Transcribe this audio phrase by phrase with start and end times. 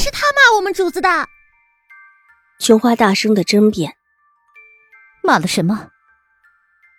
[0.00, 1.08] 是他骂我们主子的。
[2.58, 3.94] 琼花大声的争辩
[5.22, 5.88] ：“骂了什么？”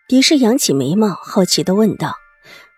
[0.07, 2.15] 狄氏扬起眉毛，好奇的问道。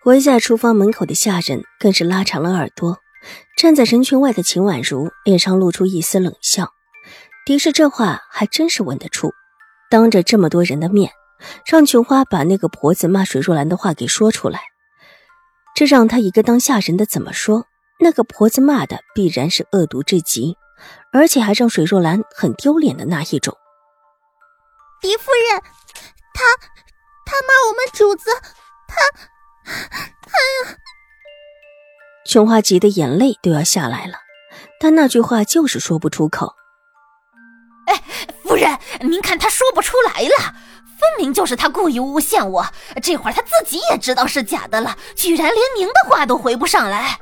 [0.06, 3.00] 围在厨房门口的下人更是拉长了耳朵。
[3.58, 6.74] 站在人群外的秦婉如脸上露出一丝冷笑。
[7.46, 9.32] 狄氏这话还真是问得出，
[9.90, 11.12] 当着这么多人的面，
[11.66, 14.60] 让琼花把那个婆子骂水若兰的话给说出来，
[15.74, 17.68] 这让她一个当下人的怎么说？
[18.04, 20.58] 那个婆子骂的必然是恶毒至极，
[21.14, 23.58] 而且还让水若兰很丢脸的那一种。
[25.00, 25.62] 狄夫人，
[26.34, 26.44] 她
[27.26, 28.30] 她骂我们主子，
[28.88, 28.96] 她，
[29.66, 30.78] 哎呀！
[32.26, 34.18] 琼花急得眼泪都要下来了，
[34.82, 36.54] 但那句话就是说不出口。
[37.88, 38.04] 哎，
[38.44, 40.54] 夫人，您看她说不出来了，
[41.00, 42.66] 分明就是他故意诬陷我，
[43.02, 47.18] 这会儿他自己也知道是假的了，居然连您的话都回不上来。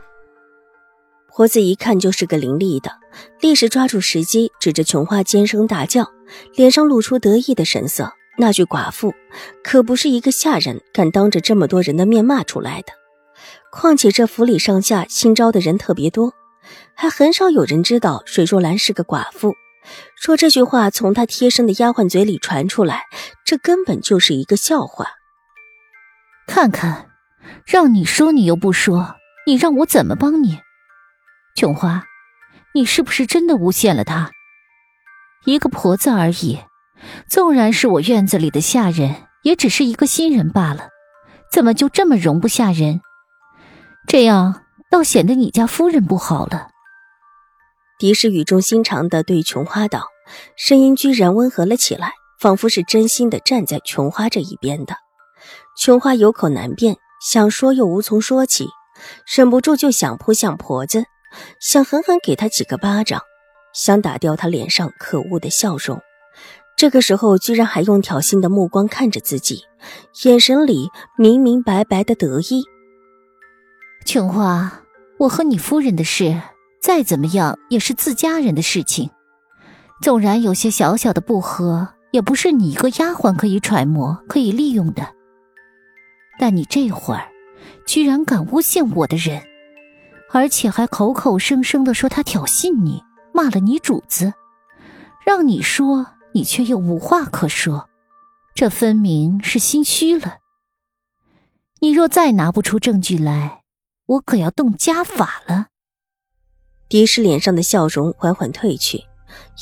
[1.34, 2.92] 婆子一看就是个伶俐的，
[3.40, 6.12] 立时抓住时机，指着琼花尖声大叫，
[6.56, 8.14] 脸上露出得意的神色。
[8.38, 9.14] 那句“寡妇”
[9.64, 12.94] 可不是一个下人敢当着这么多人的面骂出来的。
[13.72, 16.34] 况且这府里上下新招的人特别多，
[16.96, 19.54] 还很少有人知道水若兰是个寡妇。
[20.16, 23.04] 说这句话从她贴身的丫鬟嘴里传出来，
[23.46, 25.08] 这根本就是一个笑话。
[26.48, 27.10] 看看，
[27.66, 30.60] 让你说你又不说，你让我怎么帮你？
[31.56, 32.06] 琼花，
[32.74, 34.32] 你是不是真的诬陷了她？
[35.46, 36.60] 一个婆子而已，
[37.28, 40.90] 纵然是我院子里的下人，也只是一个新人罢了，
[41.52, 43.02] 怎么就这么容不下人？
[44.08, 46.70] 这样倒显得你家夫人不好了。
[48.00, 50.08] 狄氏语重心长的对琼花道，
[50.58, 54.96] 声音居然温和了起来，仿佛是真心的站在琼花这一边的。
[55.78, 58.70] 琼花有口难辩，想说又无从说起，
[59.36, 61.06] 忍不住就想扑向婆子。
[61.60, 63.22] 想狠狠给他几个巴掌，
[63.74, 66.02] 想打掉他脸上可恶的笑容。
[66.78, 69.64] 这个时候，居然还用挑衅的目光看着自己，
[70.24, 72.64] 眼神里明明白白的得意。
[74.06, 74.82] 琼花，
[75.20, 76.42] 我和你夫人的事，
[76.82, 79.12] 再怎么样也是自家人的事情，
[80.02, 85.08] 纵然有些小小的不和，也不是你一个丫鬟可以揣摩、可以利用的。
[86.40, 87.30] 但你这会儿，
[87.86, 89.44] 居然敢诬陷我的人！
[90.34, 93.04] 而且还口口声声的说他挑衅你，
[93.34, 94.34] 骂了你主子，
[95.26, 97.90] 让你说你却又无话可说，
[98.56, 100.38] 这分明是心虚了。
[101.82, 103.64] 你若再拿不出证据来，
[104.06, 105.68] 我可要动家法了。
[106.88, 109.04] 狄氏脸上的笑容缓缓褪去，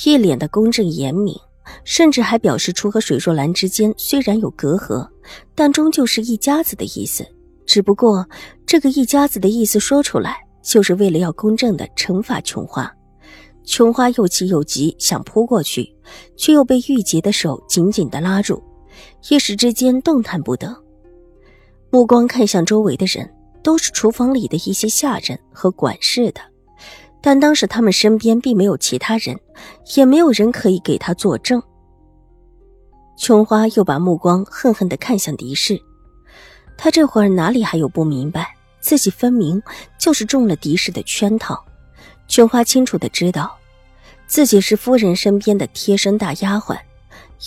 [0.05, 1.35] 一脸的公正严明，
[1.83, 5.09] 甚至还表示出和水若兰之间虽然有隔阂，
[5.55, 7.25] 但终究是一家子的意思。
[7.65, 8.27] 只不过
[8.65, 10.48] 这个一家子的意思说出来。
[10.61, 12.91] 就是为了要公正的惩罚琼花，
[13.63, 15.95] 琼花又气又急，想扑过去，
[16.35, 18.61] 却又被玉洁的手紧紧的拉住，
[19.29, 20.75] 一时之间动弹不得。
[21.89, 23.33] 目光看向周围的人，
[23.63, 26.41] 都是厨房里的一些下人和管事的，
[27.21, 29.39] 但当时他们身边并没有其他人，
[29.95, 31.61] 也没有人可以给他作证。
[33.17, 35.79] 琼花又把目光恨恨的看向狄氏，
[36.77, 38.47] 他这会儿哪里还有不明白？
[38.79, 39.61] 自己分明
[39.97, 41.63] 就是中了狄氏的圈套，
[42.27, 43.57] 琼花清楚的知道，
[44.27, 46.79] 自己是夫人身边的贴身大丫鬟，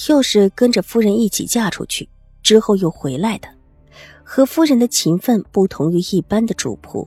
[0.08, 2.08] 又是跟着夫人一起嫁出去
[2.42, 3.48] 之后又回来的，
[4.22, 7.06] 和夫人的情分不同于一般的主仆。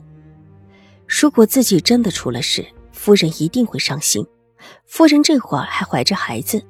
[1.06, 4.26] 如果自己真的出了事，夫人一定会伤心。
[4.86, 6.60] 夫人这会儿还怀着孩子，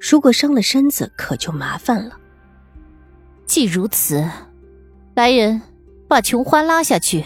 [0.00, 2.18] 如果伤了身子，可就麻烦了。
[3.44, 4.28] 既如此，
[5.14, 5.62] 来人。
[6.08, 7.24] 把琼花拉下去，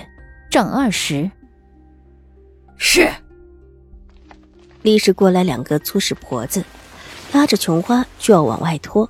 [0.51, 1.31] 杖二十。
[2.79, 3.11] 是。
[4.83, 6.65] 立时过来两个粗使婆子，
[7.33, 9.09] 拉着琼花就要往外拖。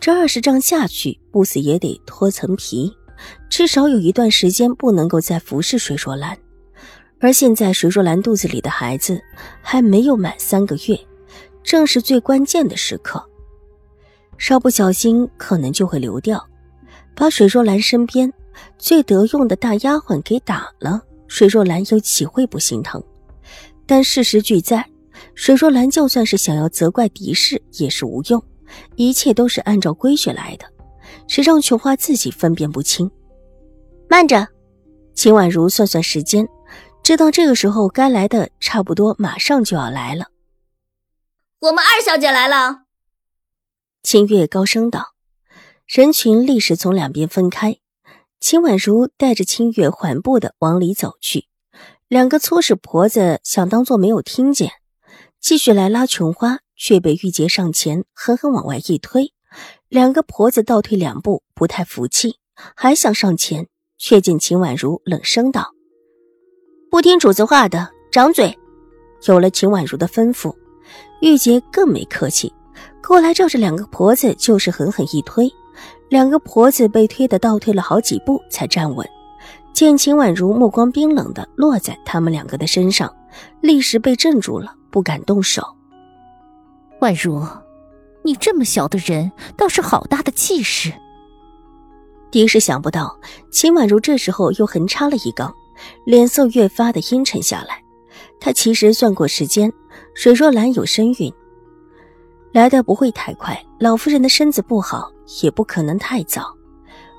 [0.00, 2.90] 这二十丈下去，不死也得脱层皮，
[3.50, 6.36] 至少有一段时间不能够再服侍水若兰。
[7.20, 9.20] 而现在水若兰肚子里的孩子
[9.60, 10.98] 还没有满三个月，
[11.62, 13.22] 正是最关键的时刻，
[14.38, 16.42] 稍不小心可能就会流掉。
[17.14, 18.32] 把水若兰身边。
[18.78, 23.02] 最得用的大丫鬟给打了，水若兰又岂会不心疼？
[23.86, 24.88] 但事实俱在，
[25.34, 28.42] 水若兰就算是想要责怪狄氏也是无用，
[28.96, 30.66] 一切都是按照规矩来的，
[31.26, 33.10] 谁让琼花自己分辨不清？
[34.08, 34.46] 慢着，
[35.14, 36.48] 秦婉如算算时间，
[37.02, 40.26] 知道这个时候该来的差不多马上就要来了。
[41.60, 42.84] 我们二小姐来了。
[44.02, 45.14] 清月高声道，
[45.86, 47.79] 人群立时从两边分开。
[48.40, 51.44] 秦婉如带着清月缓步的往里走去，
[52.08, 54.72] 两个粗使婆子想当做没有听见，
[55.38, 59.34] 继续来拉琼花，却被玉洁上前狠狠往外一推。
[59.90, 62.38] 两个婆子倒退两步，不太服气，
[62.74, 65.74] 还想上前，却见秦婉如冷声道
[66.90, 68.58] ：“不听主子话的，掌嘴！”
[69.28, 70.56] 有了秦婉如的吩咐，
[71.20, 72.50] 玉洁更没客气，
[73.06, 75.52] 过来照着两个婆子就是狠狠一推。
[76.08, 79.08] 两个婆子被推得倒退了好几步才站稳，
[79.72, 83.14] 见秦婉如目光冰冷的落在他们两个的身上，
[83.60, 85.62] 立时被镇住了，不敢动手。
[87.00, 87.46] 婉如，
[88.22, 90.92] 你这么小的人，倒是好大的气势。
[92.30, 93.18] 狄氏想不到
[93.50, 95.52] 秦婉如这时候又横插了一杠，
[96.04, 97.82] 脸色越发的阴沉下来。
[98.38, 99.72] 她其实算过时间，
[100.14, 101.32] 水若兰有身孕，
[102.52, 103.60] 来的不会太快。
[103.78, 105.10] 老夫人的身子不好。
[105.44, 106.52] 也不可能太早，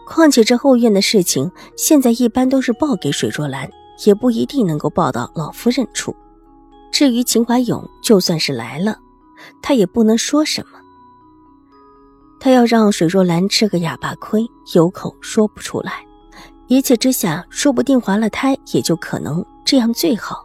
[0.06, 3.72] 况且这后院的事情现在一般都是报给水若兰，
[4.06, 6.14] 也不一定能够报到老夫人处。
[6.92, 8.98] 至于秦怀勇，就算是来了，
[9.62, 10.80] 他也不能说什么。
[12.38, 16.06] 他要让水若兰吃个哑巴亏，有口说不出来。
[16.68, 20.44] 一气之下，说不定怀了胎，也就可能这样最好。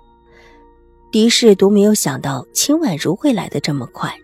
[1.10, 4.16] 狄氏独没有想到秦婉如会来的这么快。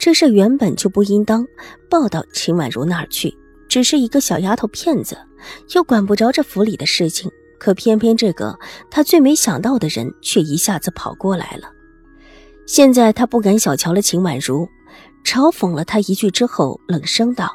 [0.00, 1.46] 这事原本就不应当
[1.90, 3.36] 报到秦婉如那儿去，
[3.68, 5.14] 只是一个小丫头片子，
[5.74, 7.30] 又管不着这府里的事情。
[7.58, 8.58] 可偏偏这个
[8.90, 11.70] 他最没想到的人，却一下子跑过来了。
[12.66, 14.66] 现在他不敢小瞧了秦婉如，
[15.22, 17.52] 嘲讽了他一句之后，冷声道：“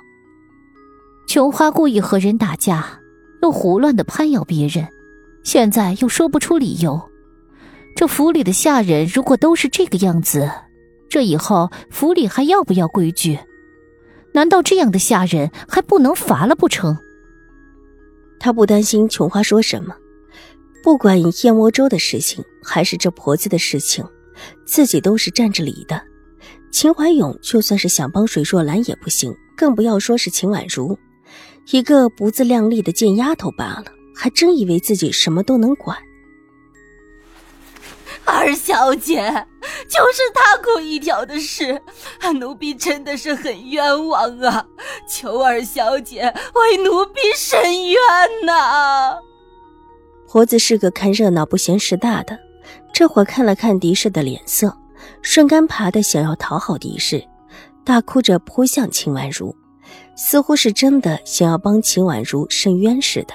[1.27, 2.99] 琼花故意和人打架，
[3.41, 4.87] 又胡乱的攀咬别人，
[5.43, 7.01] 现在又说不出理由。
[7.95, 10.47] 这府里的下人如果都是这个样子。”
[11.15, 13.39] 这以后府里还要不要规矩？
[14.33, 16.97] 难道这样的下人还不能罚了不成？
[18.37, 19.95] 他不担心琼花说什么，
[20.83, 24.05] 不管燕窝粥的事情还是这婆子的事情，
[24.65, 26.01] 自己都是占着理的。
[26.69, 30.99] 秦怀勇就算是想帮水若兰也不行，更不要说是秦婉如，
[31.71, 35.97] 一个不自量力的贱丫头罢了，还真以为自己什么都能管。
[38.25, 39.47] 二小姐，
[39.95, 41.81] 就是他故意挑的事，
[42.37, 44.65] 奴婢真的是很冤枉啊！
[45.07, 47.97] 求二小姐为奴婢伸冤
[48.45, 49.17] 呐！
[50.27, 52.37] 婆子是个看热闹不嫌事大的，
[52.93, 54.75] 这会看了看狄氏的脸色，
[55.21, 57.25] 顺杆爬的想要讨好狄氏，
[57.85, 59.55] 大哭着扑向秦婉如，
[60.17, 63.33] 似乎是真的想要帮秦婉如伸冤似的。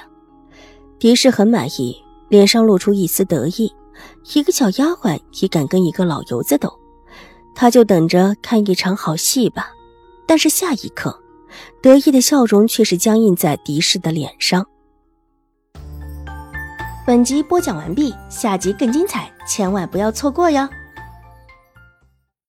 [0.99, 1.97] 狄氏很满意，
[2.29, 3.73] 脸上露出一丝得意。
[4.35, 6.73] 一个小丫鬟也敢跟一个老油子斗，
[7.55, 9.71] 他就等着看一场好戏吧。
[10.27, 11.19] 但是下一刻，
[11.83, 14.67] 得意的笑容却是僵硬在狄氏的脸上。
[17.07, 20.69] 本集播讲完毕，下集更精彩，千万不要错过哟。